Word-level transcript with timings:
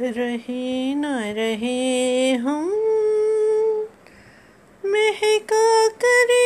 रहे 0.00 0.94
न 0.94 1.04
रहे 1.36 2.32
हम। 2.32 2.68
महका 4.84 5.88
करेंगे 5.88 6.37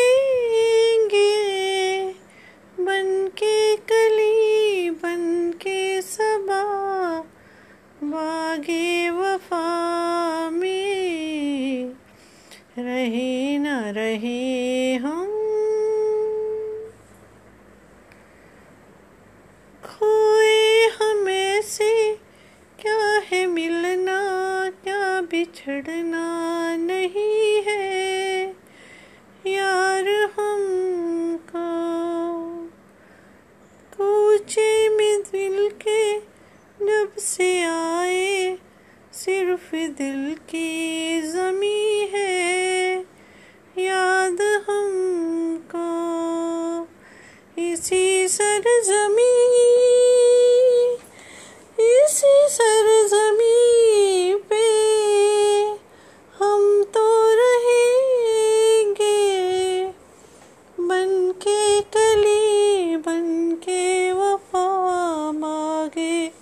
मांगे 65.96 66.32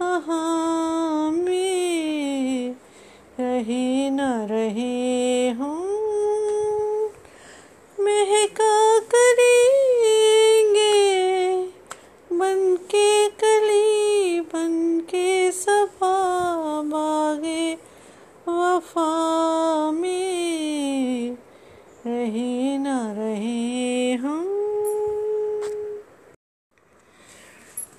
में 0.00 0.51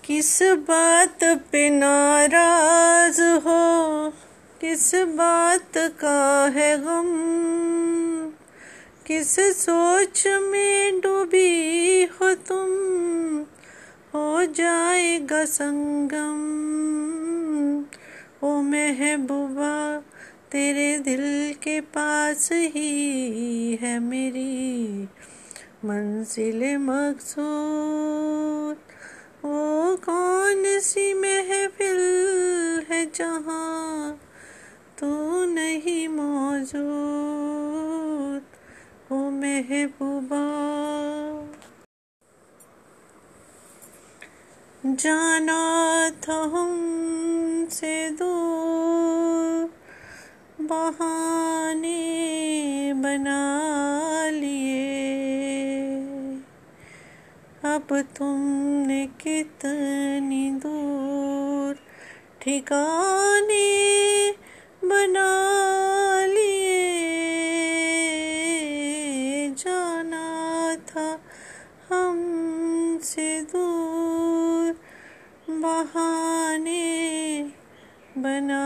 किस 0.05 0.43
बात 0.43 1.23
पे 1.23 1.69
नाराज़ 1.69 3.21
हो? 3.21 4.13
किस 4.61 4.95
बात 4.95 5.77
का 5.77 6.51
है 6.55 6.77
गम? 6.77 8.31
किस 9.05 9.39
सोच 9.39 10.27
में 10.27 10.99
डूबी 10.99 12.03
हो 12.03 12.33
तुम? 12.33 13.45
हो 14.13 14.45
जाएगा 14.45 15.45
संगम। 15.45 16.63
ओ 18.43 18.61
महबूबा, 18.61 20.03
तेरे 20.51 20.97
दिल 20.97 21.53
के 21.53 21.81
पास 21.81 22.49
ही 22.51 23.77
है 23.81 23.99
मेरी 23.99 25.09
मंजिल 25.85 26.77
मकसूद। 26.77 28.92
वो 29.45 29.95
कौन 29.95 30.79
सी 30.79 31.13
महफिल 31.13 31.99
है 32.89 33.05
जहाँ 33.05 34.19
तू 34.99 35.45
नहीं 35.45 36.07
मौजूद? 36.07 38.41
ओ, 39.11 39.15
महबूबा। 39.15 40.63
जाना 44.85 46.09
था 46.09 46.33
हमसे 46.33 48.09
दूर, 48.09 49.69
बहाने 50.61 52.93
बना 52.95 54.29
लिए 54.29 54.83
अब 57.65 57.82
तुमने 58.01 59.07
कितनी 59.07 60.49
दूर 60.49 61.75
ठिकाने 62.41 63.73
बना 64.83 65.29
लिए। 66.25 66.83
जाना 69.51 70.75
था 70.75 71.19
हमसे 71.89 73.41
दूर, 73.41 74.73
बहाने 75.49 77.43
बना 78.17 78.63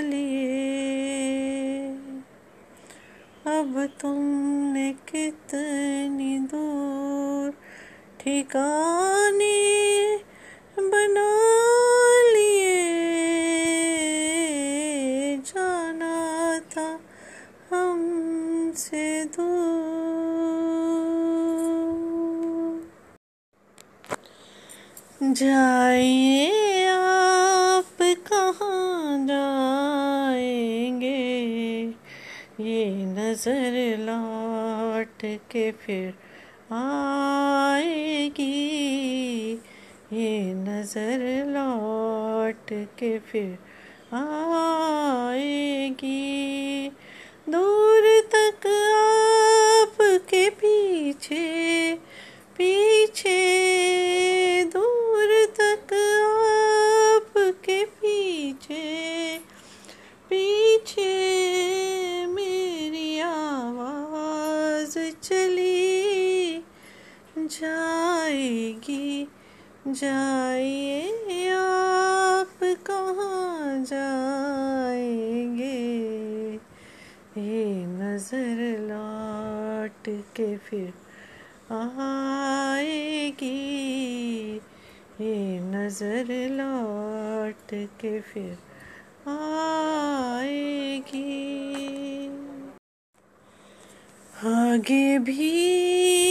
लिए। 0.00 0.64
अब 3.46 3.90
तुमने 4.00 4.92
कितनी 4.92 6.38
दूर 6.38 7.54
ठिकाने 8.24 9.56
बना 10.78 11.24
लिए। 12.32 12.76
जाना 15.36 16.16
था 16.72 16.86
हमसे 17.70 19.24
दूर। 19.24 19.52
जाइए 25.22 26.86
आप 26.86 27.96
कहाँ 28.00 29.26
जाएँगे? 29.26 31.08
ये 32.60 32.84
नज़र 33.06 33.74
लौट 33.98 35.40
के 35.50 35.70
फिर 35.72 36.23
आएगी। 36.72 38.44
ये 40.12 40.54
नज़र 40.54 41.44
लौट 41.46 42.72
के 42.98 43.18
फिर 43.18 43.58
आएगी। 44.14 45.04
दूर 47.48 48.02
तक 48.34 48.66
आपके 49.86 50.50
पीछे 50.50 51.44
पीछे 52.58 53.03
जाएगी। 67.46 69.28
जाइए 69.88 71.48
आप 71.48 72.58
कहाँ 72.62 73.84
जाएँगे? 73.84 75.64
ये 77.38 77.86
नज़र 77.86 78.78
लौट 78.80 80.08
के 80.36 80.56
फिर 80.56 80.92
आएगी। 81.72 83.46
ये 85.20 85.60
नज़र 85.60 86.32
लौट 86.50 87.74
के 88.00 88.20
फिर 88.20 88.56
आएगी। 89.28 90.14
आगे 94.46 95.18
भी 95.18 96.23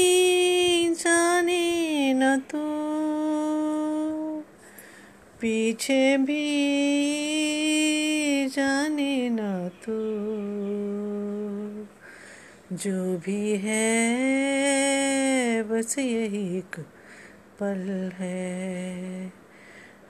पीछे 5.44 6.18
भी 6.18 6.46
जाने 8.48 9.30
न 9.30 9.70
तो। 9.70 9.98
जो 12.78 13.18
भी 13.18 13.56
है, 13.56 14.04
बस 15.64 15.96
यही 16.00 16.58
एक 16.58 16.80
पल 17.60 18.10
है। 18.14 19.26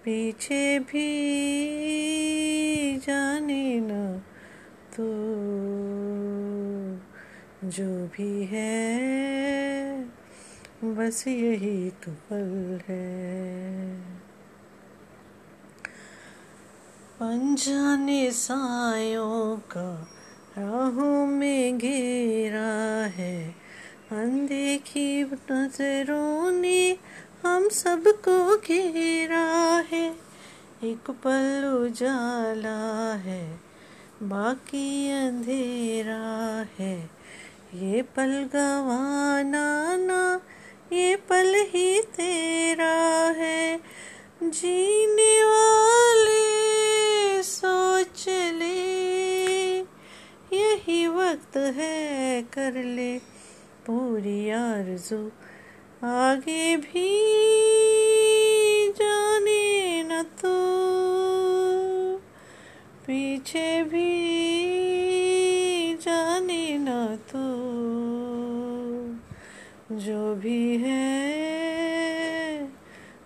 पीछे 0.05 0.79
भी 0.79 1.19
जाने 2.97 3.79
न 3.81 4.21
तू। 4.97 5.78
जो 7.65 8.07
भी 8.07 8.45
है, 8.45 10.05
बस 10.85 11.25
यही 11.29 11.91
तो 11.91 12.13
पल 12.13 12.81
है। 12.89 14.01
अनजाने 17.21 18.31
सायों 18.31 19.57
का 19.57 20.09
राहों 20.59 21.27
में 21.27 21.79
घेरा 21.79 23.07
है, 23.07 23.55
अनदेखी 24.11 25.25
नज़रों 25.25 26.51
ने 26.51 26.99
हम 27.47 27.69
सबको 27.69 28.57
घेरा 28.59 29.85
है। 29.93 30.17
एक 30.85 31.11
पल 31.11 31.65
उजाला 31.65 33.15
है, 33.15 33.61
बाकी 34.23 35.11
अंधेरा 35.11 36.67
है। 36.79 37.18
ये 37.75 38.03
पल 38.03 38.31
गवाना 38.53 39.97
ना, 39.97 40.41
ये 40.93 41.17
पल 41.17 41.55
ही 41.69 42.01
तेरा 42.03 42.95
है। 43.37 43.81
जीने 44.43 45.45
वाले 45.45 47.43
सोच 47.43 48.25
ले, 48.29 49.79
यही 50.53 51.07
वक्त 51.07 51.57
है 51.57 52.43
कर 52.43 52.83
ले। 52.85 53.19
पूरी 53.87 54.51
आरज़ू 54.51 55.21
आगे 56.05 56.77
भी 56.77 57.09
जाने 58.93 60.03
न 60.03 60.23
तो 60.23 60.57
पीछे 63.07 63.83
भी 63.83 64.48
न 66.81 67.17
तो 67.33 67.45
जो 69.97 70.35
भी 70.35 70.77
है, 70.77 71.19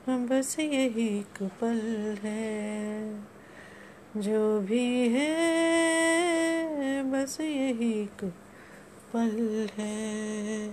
बस 0.09 0.57
यही 0.59 1.19
एक 1.19 1.43
पल 1.43 2.15
है। 2.23 3.21
जो 4.17 4.61
भी 4.61 5.09
है, 5.09 5.43
बस 7.03 7.41
यही 7.41 8.03
एक 8.03 8.25
पल 9.13 9.67
है। 9.79 10.69